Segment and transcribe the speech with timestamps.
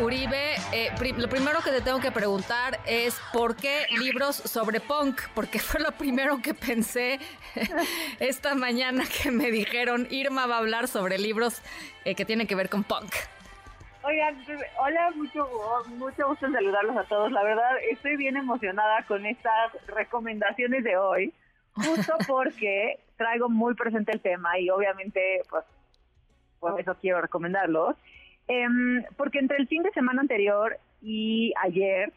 [0.00, 5.20] Uribe, eh, lo primero que te tengo que preguntar es ¿por qué libros sobre punk?
[5.34, 7.18] Porque fue lo primero que pensé
[8.18, 11.60] esta mañana que me dijeron Irma va a hablar sobre libros
[12.04, 13.12] eh, que tienen que ver con punk.
[14.02, 14.42] Oigan,
[14.78, 15.46] hola, mucho,
[15.88, 17.30] mucho gusto en saludarlos a todos.
[17.30, 21.34] La verdad, estoy bien emocionada con estas recomendaciones de hoy,
[21.74, 25.64] justo porque traigo muy presente el tema y obviamente, pues,
[26.58, 27.96] por eso quiero recomendarlos.
[28.52, 32.12] Em, porque entre el fin de semana anterior y ayer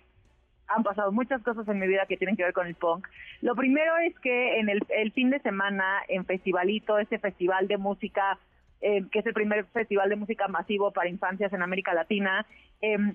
[0.67, 3.07] han pasado muchas cosas en mi vida que tienen que ver con el punk.
[3.41, 8.39] Lo primero es que en el, fin de semana en Festivalito, este festival de música,
[8.81, 12.47] em, que es el primer festival de música masivo para infancias en América Latina,
[12.81, 13.13] em,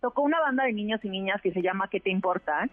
[0.00, 2.70] tocó una banda de niños y niñas que se llama ¿Qué te importa?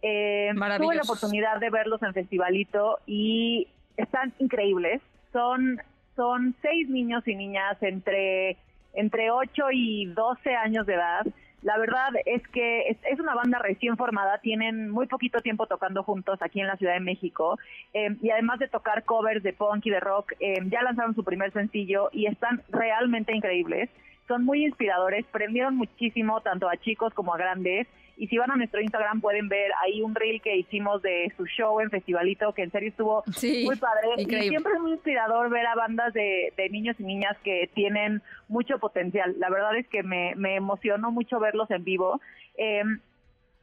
[0.00, 5.02] tuve la oportunidad de verlos en Festivalito y están increíbles.
[5.32, 5.82] Son,
[6.14, 8.56] son seis niños y niñas entre
[8.94, 11.26] entre 8 y 12 años de edad.
[11.62, 16.40] La verdad es que es, una banda recién formada, tienen muy poquito tiempo tocando juntos
[16.40, 17.58] aquí en la Ciudad de México
[17.94, 21.24] eh, y además de tocar covers de punk y de rock, eh, ya lanzaron su
[21.24, 23.90] primer sencillo y están realmente increíbles.
[24.28, 28.56] Son muy inspiradores, prendieron muchísimo tanto a chicos como a grandes y si van a
[28.56, 32.64] nuestro Instagram pueden ver ahí un reel que hicimos de su show en Festivalito, que
[32.64, 33.22] en serio estuvo
[33.64, 34.08] muy padre.
[34.16, 38.80] Y siempre es muy inspirador ver a bandas de, niños y niñas que tienen mucho
[38.80, 39.36] potencial.
[39.38, 42.20] La verdad es que me, me emocionó mucho verlos en vivo.
[42.56, 43.00] Em,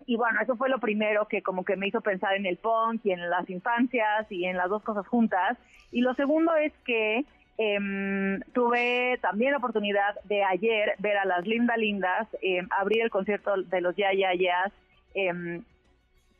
[0.05, 3.01] y bueno, eso fue lo primero que como que me hizo pensar en el punk
[3.03, 5.57] y en las infancias y en las dos cosas juntas.
[5.91, 7.25] Y lo segundo es que
[7.57, 13.09] eh, tuve también la oportunidad de ayer ver a las Linda Lindas em, abrir el
[13.09, 14.71] concierto de los Ya Ya Ya
[15.13, 15.61] eh,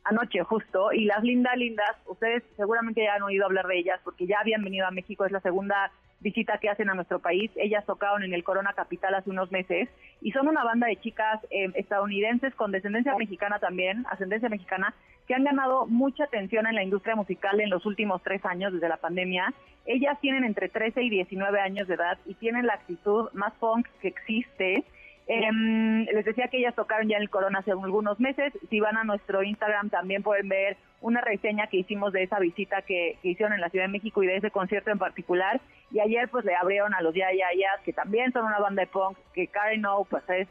[0.04, 4.26] anoche justo y las Linda Lindas, ustedes seguramente ya han oído hablar de ellas porque
[4.26, 5.90] ya habían venido a México, es la segunda
[6.20, 7.50] visita que hacen a nuestro país.
[7.56, 9.88] Ellas tocaron en el Corona Capital hace unos meses
[10.20, 14.94] y son una banda de chicas em, estadounidenses con descendencia mexicana también, ascendencia mexicana,
[15.26, 18.88] que han ganado mucha atención en la industria musical en los últimos tres años desde
[18.88, 19.52] la pandemia.
[19.84, 23.86] Ellas tienen entre 13 y 19 años de edad y tienen la actitud más punk
[24.00, 24.84] que existe.
[25.28, 28.52] Em, les decía que ellas tocaron ya en el Corona hace algunos meses.
[28.70, 32.82] Si van a nuestro Instagram también pueden ver una reseña que hicimos de esa visita
[32.82, 35.60] que, hicieron en la Ciudad de México y de ese concierto en particular.
[35.90, 38.82] Y ayer pues le abrieron a los Ya Ya Ya, que también son una banda
[38.82, 40.48] de punk, que Karen O pues es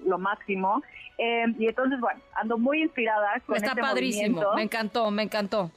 [0.00, 0.82] lo máximo.
[1.16, 5.70] Em, y entonces, bueno, ando muy inspirada con Está este padrísimo, me encantó, me encantó.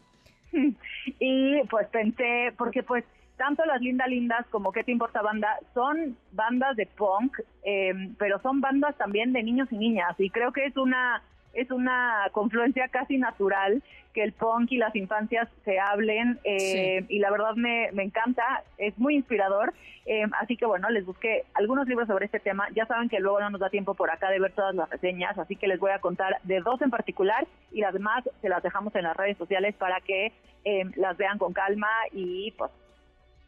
[1.20, 3.04] y pues pensé, porque pues
[3.38, 5.58] tanto las Linda Lindas como ¿Qué te importa banda?
[5.74, 10.52] son bandas de punk, em, pero son bandas también de niños y niñas y creo
[10.52, 11.24] que es una
[11.54, 17.20] es una confluencia casi natural que el punk y las infancias se hablen eh, y
[17.20, 19.74] la verdad me, me, encanta, es muy inspirador.
[20.06, 22.68] Eh, así que bueno, les busqué algunos libros sobre este tema.
[22.76, 25.38] Ya saben que luego no nos da tiempo por acá de ver todas las reseñas,
[25.38, 28.64] así que les voy a contar de dos en particular y las demás se las
[28.64, 30.34] dejamos en las redes sociales para que
[30.66, 32.72] eh, las vean con calma y pues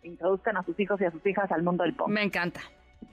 [0.04, 2.10] introduzcan a sus hijos y a sus hijas al mundo del punk.
[2.10, 2.62] Me encanta.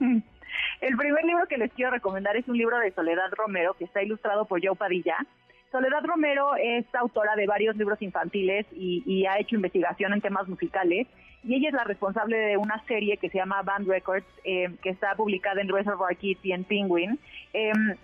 [0.81, 4.01] El primer libro que les quiero recomendar es un libro de Soledad Romero que está
[4.01, 5.17] ilustrado por Joe Padilla.
[5.71, 11.07] Soledad Romero es autora de varios libros infantiles y, ha hecho investigación en temas musicales
[11.43, 14.89] y ella es la responsable de una serie que se llama Band Records eh, que
[14.89, 17.17] está publicada en Reservoir Kids y en Penguin
[17.53, 17.95] em,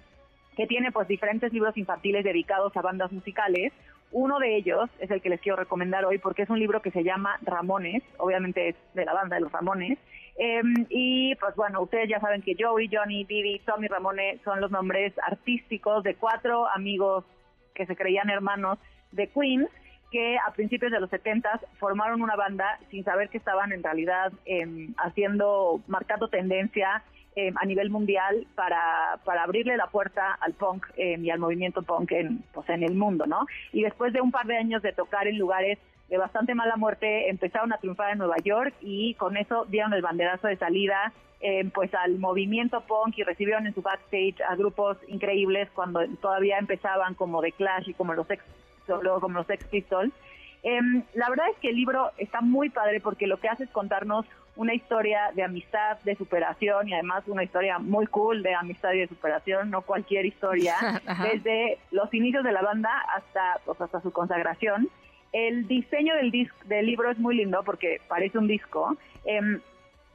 [0.55, 3.73] que tiene pues diferentes libros infantiles dedicados a bandas musicales.
[4.11, 6.91] Uno de ellos es el que les quiero recomendar hoy porque es un libro que
[6.91, 9.99] se llama Ramones, obviamente es de la banda de los Ramones,
[10.38, 14.69] Em, y pues bueno, ustedes ya saben que Joey, Johnny, Didi, Tommy, Ramone son los
[14.69, 17.25] nombres artísticos de cuatro amigos
[17.74, 18.78] que se creían hermanos
[19.12, 19.69] de Queens.
[20.10, 24.31] que a principios de los 70 formaron una banda sin saber que estaban en realidad
[24.45, 27.04] em, haciendo, marcando tendencia
[27.36, 31.81] em, a nivel mundial para, para abrirle la puerta al punk em, y al movimiento
[31.81, 33.48] punk en, pues, en el mundo, ¿no?
[33.74, 35.78] Y después de un par de años de tocar en lugares
[36.09, 40.01] de bastante mala muerte, empezaron a triunfar en Nueva York y con eso dieron el
[40.01, 41.13] banderazo de salida
[41.74, 47.13] pues al movimiento punk y recibieron en su backstage a grupos increíbles cuando todavía empezaban
[47.13, 48.44] como The Clash y como los ex
[48.88, 50.13] luego como los Sex Pistols.
[50.63, 53.69] Em, la verdad es que el libro está muy padre porque lo que hace es
[53.69, 54.25] contarnos
[54.56, 59.00] una historia de amistad, de superación y además una historia muy cool de amistad y
[59.00, 60.75] de superación, no cualquier historia,
[61.31, 64.89] desde los inicios de la banda hasta, pues, hasta su consagración.
[65.38, 68.98] El diseño del, del libro es muy lindo porque parece un disco.
[69.24, 69.60] Em,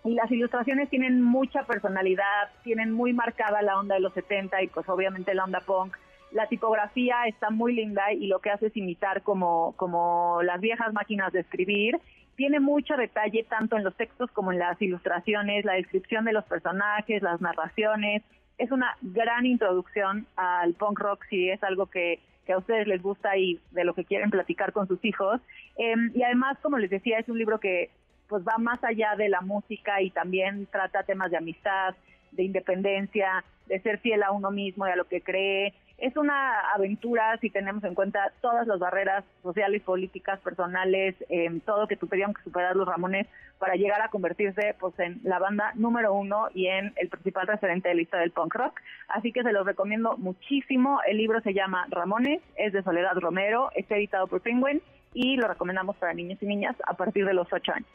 [0.04, 4.66] y las ilustraciones tienen mucha personalidad, tienen muy marcada la onda de los 70 y
[4.66, 5.96] pues obviamente la onda punk
[6.32, 10.92] la tipografía está muy linda y lo que hace es imitar como, como las viejas
[10.92, 12.00] máquinas de escribir.
[12.36, 16.44] Tiene mucho detalle tanto en los textos como en las ilustraciones, la descripción de los
[16.46, 18.22] personajes, las narraciones.
[18.58, 22.18] Es una gran introducción al punk rock si es algo que,
[22.52, 25.40] a ustedes les gusta y de lo que quieren platicar con sus hijos.
[25.76, 27.90] Em, y además, como les decía, es un libro que
[28.28, 31.94] pues va más allá de la música y también trata temas de amistad,
[32.30, 36.72] de independencia, de ser fiel a uno mismo y a lo que cree, es una
[36.74, 42.34] aventura si tenemos en cuenta todas las barreras sociales, políticas, personales, eh, todo que tuvieron
[42.34, 43.28] que superar los Ramones
[43.60, 47.88] para llegar a convertirse pues en la banda número uno y en el principal referente
[47.88, 48.80] de la lista del punk rock.
[49.06, 50.98] Así que se los recomiendo muchísimo.
[51.06, 54.82] El libro se llama Ramones, es de Soledad Romero, está editado por Penguin
[55.14, 57.88] y lo recomendamos para niños y niñas a partir de los ocho años.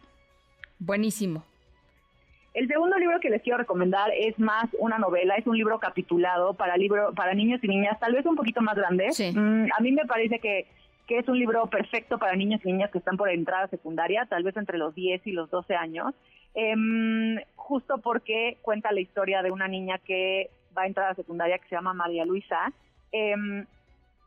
[0.80, 1.44] Buenísimo.
[2.58, 6.56] El segundo libro que les quiero recomendar es más una novela, es un libro capitulado
[6.56, 9.10] para libro para niños y niñas, tal vez un poquito más grande.
[9.32, 10.66] Mm, a mí me parece que,
[11.06, 14.42] que es un libro perfecto para niños y niñas que están por entrada secundaria, tal
[14.42, 16.16] vez entre los 10 y los 12 años,
[16.56, 21.60] em, justo porque cuenta la historia de una niña que va a entrar a secundaria
[21.60, 22.74] que se llama María Luisa.
[23.12, 23.68] Em,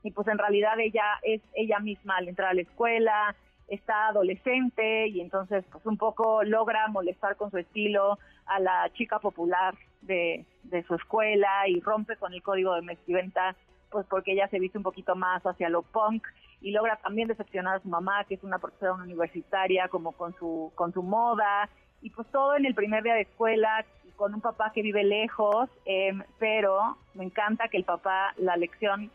[0.05, 3.35] y pues en realidad ella es ella misma al entrar a la escuela,
[3.71, 9.21] está adolescente y entonces pues un poco logra molestar con su estilo a la chica
[9.21, 10.45] popular de,
[10.87, 13.55] su escuela y rompe con el código de vestimenta
[13.91, 16.27] pues porque ella se viste un poquito más hacia lo punk
[16.61, 20.73] y logra también decepcionar a su mamá que es una profesora universitaria como con su
[20.75, 21.69] con su moda.
[22.03, 23.85] Y pues todo en el primer día de escuela
[24.17, 29.11] con un papá que vive lejos em, pero me encanta que el papá la lección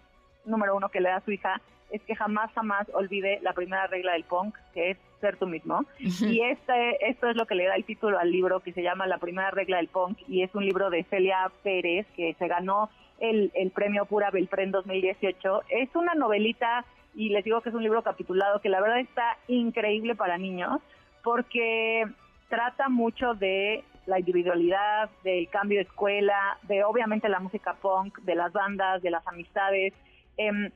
[0.46, 1.62] número uno que le da a su hija
[1.92, 5.86] es que jamás, jamás olvide la primera regla del punk, que es ser tú mismo.
[6.00, 9.08] Y este, esto es lo que le da el título al libro, que se llama
[9.08, 12.90] La primera regla del punk, y es un libro de Celia Pérez, que se ganó
[13.20, 15.64] el, el premio Pura Belprén 2018.
[15.70, 19.38] Es una novelita, y les digo que es un libro capitulado, que la verdad está
[19.48, 20.82] increíble para niños,
[21.24, 22.06] porque
[22.50, 28.36] trata mucho de la individualidad, del cambio de escuela, de obviamente la música punk, de
[28.36, 29.94] las bandas, de las amistades.
[30.38, 30.72] Eh,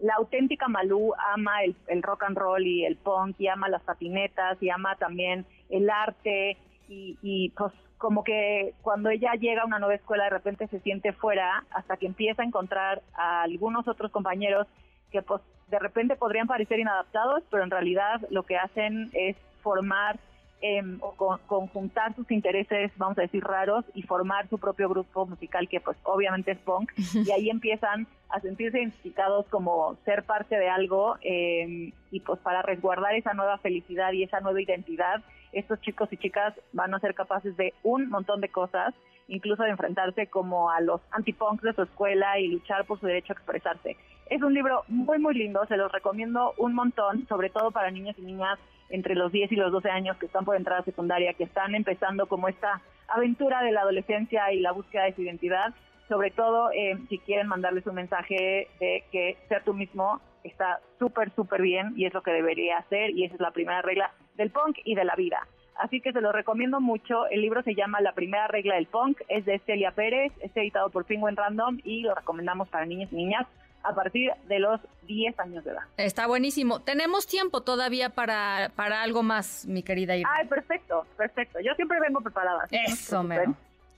[0.00, 4.62] la auténtica Malú ama el, rock and roll y el punk y ama las patinetas
[4.62, 6.56] y ama también el arte
[6.88, 11.12] y, pues como que cuando ella llega a una nueva escuela de repente se siente
[11.12, 14.66] fuera hasta que empieza a encontrar a algunos otros compañeros
[15.10, 20.18] que pues de repente podrían parecer inadaptados, pero en realidad lo que hacen es formar
[20.62, 21.12] Em, o
[21.46, 25.98] conjuntar sus intereses, vamos a decir, raros y formar su propio grupo musical que pues
[26.02, 26.92] obviamente es punk
[27.26, 32.62] y ahí empiezan a sentirse identificados como ser parte de algo em, y pues para
[32.62, 35.22] resguardar esa nueva felicidad y esa nueva identidad,
[35.52, 38.94] estos chicos y chicas van a ser capaces de un montón de cosas,
[39.28, 43.34] incluso de enfrentarse como a los anti-punks de su escuela y luchar por su derecho
[43.34, 43.98] a expresarse.
[44.28, 48.16] Es un libro muy, muy lindo, se los recomiendo un montón, sobre todo para niños
[48.18, 51.44] y niñas entre los 10 y los 12 años que están por entrada secundaria, que
[51.44, 55.74] están empezando como esta aventura de la adolescencia y la búsqueda de su identidad,
[56.08, 61.32] sobre todo eh, si quieren mandarles un mensaje de que ser tú mismo está súper,
[61.34, 64.50] súper bien y es lo que debería hacer y esa es la primera regla del
[64.50, 65.46] punk y de la vida.
[65.76, 67.26] Así que se lo recomiendo mucho.
[67.26, 70.90] El libro se llama La primera regla del punk, es de Celia Pérez, es editado
[70.90, 73.46] por Penguin Random y lo recomendamos para niños y niñas
[73.86, 75.82] a partir de los 10 años de edad.
[75.96, 76.80] Está buenísimo.
[76.80, 80.30] Tenemos tiempo todavía para, para algo más, mi querida Irma.
[80.36, 81.60] Ay, perfecto, perfecto.
[81.60, 82.66] Yo siempre vengo preparada.
[82.70, 83.54] Eso, mero.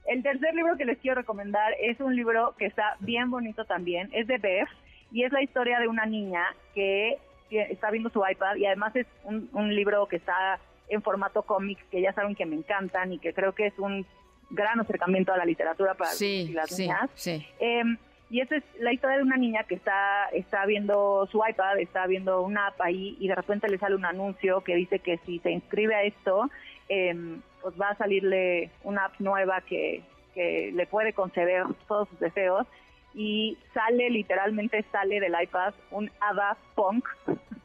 [0.06, 4.08] El tercer libro que les quiero recomendar es un libro que está bien bonito también.
[4.12, 4.68] Es de Beth
[5.12, 7.18] y es la historia de una niña que
[7.50, 12.00] está viendo su iPad y además es un, libro que está en formato cómic que
[12.00, 14.06] ya saben que me encantan y que creo que es un
[14.50, 16.20] gran acercamiento a la literatura para las
[16.78, 17.10] niñas.
[17.14, 17.46] Sí.
[17.58, 17.98] Em,
[18.30, 22.06] y esa es la historia de una niña que está, está viendo su iPad, está
[22.06, 25.38] viendo una app ahí y de repente le sale un anuncio que dice que si
[25.38, 26.50] se inscribe a esto,
[26.88, 30.02] em, pues va a salirle una app nueva que,
[30.34, 32.66] que le puede conceder todos sus deseos.
[33.14, 37.06] Y sale, literalmente sale del iPad un Ada Punk,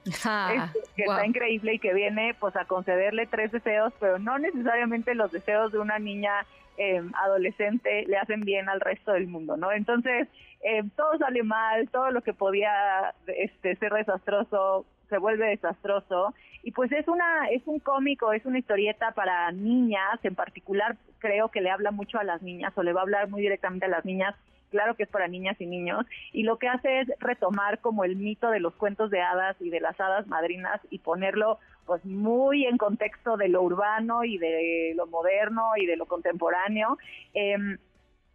[0.25, 5.13] ah, que está increíble y que viene pues a concederle tres deseos, pero no necesariamente
[5.13, 6.45] los deseos de una niña
[6.77, 9.71] eh, adolescente le hacen bien al resto del mundo, ¿no?
[9.71, 10.27] Entonces,
[10.63, 16.71] eh, todo sale mal, todo lo que podía este, ser desastroso se vuelve desastroso y
[16.71, 21.61] pues es una es un cómico, es una historieta para niñas, en particular creo que
[21.61, 24.05] le habla mucho a las niñas o le va a hablar muy directamente a las
[24.05, 24.35] niñas
[24.73, 28.15] claro que es para niñas y niños, y lo que hace es retomar como el
[28.15, 32.65] mito de los cuentos de hadas y de las hadas madrinas y ponerlo pues muy
[32.65, 36.97] en contexto de lo urbano y de lo moderno y de lo contemporáneo.
[37.33, 37.77] Em,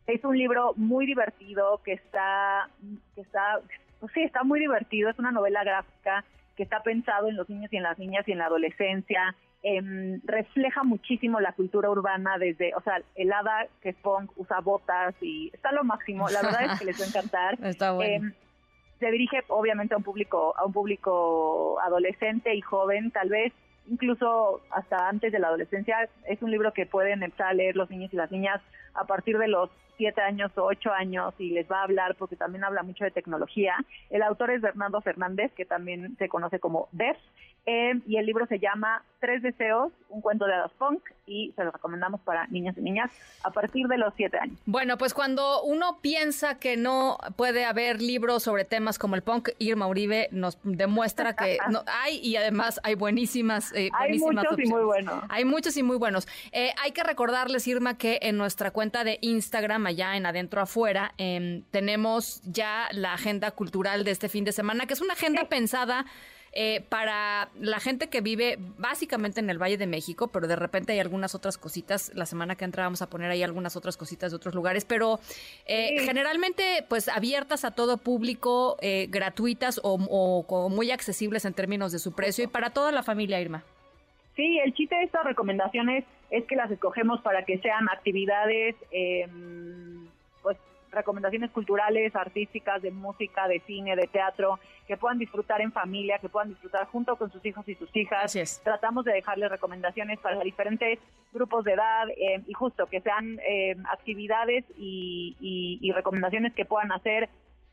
[0.06, 2.70] es un libro muy divertido que está,
[3.14, 3.60] que está,
[3.98, 5.10] pues sí, está muy divertido.
[5.10, 6.24] Es una novela gráfica
[6.56, 9.34] que está pensado en los niños y en las niñas y en la adolescencia.
[9.62, 14.60] Em, refleja muchísimo la cultura urbana desde, o sea, el hada que es punk usa
[14.60, 16.28] botas y está lo máximo.
[16.28, 17.58] La verdad es que les va a encantar.
[17.64, 18.28] está bueno.
[18.28, 18.34] Em,
[19.00, 23.52] se dirige obviamente a un público a un público adolescente y joven tal vez
[23.88, 27.90] incluso hasta antes de la adolescencia es un libro que pueden empezar a leer los
[27.90, 28.60] niños y las niñas
[28.94, 32.36] a partir de los siete años o ocho años y les va a hablar porque
[32.36, 33.74] también habla mucho de tecnología.
[34.08, 37.18] El autor es Bernardo Fernández, que también se conoce como Def,
[37.70, 41.64] eh, y el libro se llama Tres Deseos, un cuento de hadas punk, y se
[41.64, 43.10] lo recomendamos para niñas y niñas
[43.44, 44.58] a partir de los siete años.
[44.64, 49.50] Bueno, pues cuando uno piensa que no puede haber libros sobre temas como el punk,
[49.58, 54.66] Irma Uribe nos demuestra que no hay y además hay buenísimas, eh, hay muchos y
[54.66, 55.24] muy buenos.
[55.28, 56.26] Hay muchos y muy buenos.
[56.52, 61.12] Eh, hay que recordarles, Irma, que en nuestra cuenta de Instagram, allá en Adentro Afuera,
[61.18, 65.48] em, tenemos ya la agenda cultural de este fin de semana, que es una agenda
[65.48, 66.06] pensada
[66.52, 70.92] eh, para la gente que vive básicamente en el Valle de México, pero de repente
[70.92, 72.10] hay algunas otras cositas.
[72.14, 75.20] La semana que entra vamos a poner ahí algunas otras cositas de otros lugares, pero
[75.66, 81.92] eh, generalmente pues abiertas a todo público, eh, gratuitas o, o, muy accesibles en términos
[81.92, 83.62] de su precio y para toda la familia, Irma.
[84.34, 90.08] Sí, el chiste de estas recomendaciones es que las escogemos para que sean actividades em,
[90.90, 96.28] recomendaciones culturales, artísticas, de música, de cine, de teatro, que puedan disfrutar en familia, que
[96.28, 98.60] puedan disfrutar junto con sus hijos y sus hijas.
[98.64, 100.98] Tratamos de dejarles recomendaciones para diferentes
[101.32, 107.28] grupos de edad eh, y justo que sean eh, actividades y, recomendaciones que puedan hacer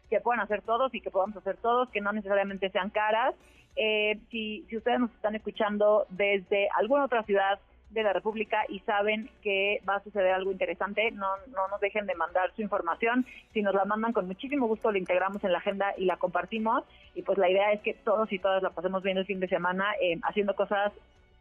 [0.09, 3.33] que puedan hacer todos y que podamos hacer todos, que no necesariamente sean caras.
[3.75, 7.59] Eh, si, si ustedes nos están escuchando desde alguna otra ciudad
[7.95, 12.05] de la República y saben que va a suceder algo interesante, no, no nos dejen
[12.05, 13.25] de mandar su información.
[13.53, 16.83] Si nos la mandan con muchísimo gusto, la integramos en la agenda y la compartimos.
[17.15, 19.47] Y pues la idea es que todos y todas la pasemos bien el fin de
[19.47, 20.93] semana eh, haciendo cosas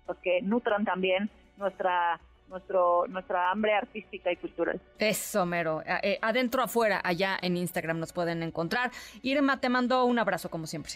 [0.07, 2.19] pues, que nutran también nuestra
[2.49, 4.81] nuestro nuestra hambre artística y cultural.
[4.99, 5.83] Eso, mero.
[6.03, 8.91] Eh, adentro, afuera, allá en Instagram nos pueden encontrar.
[9.23, 10.93] Irma, te mando un abrazo como siempre.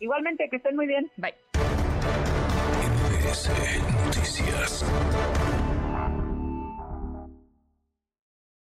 [0.00, 1.10] Igualmente, que estén muy bien.
[1.16, 1.34] Bye.
[3.28, 3.50] NBC
[4.06, 5.57] Noticias.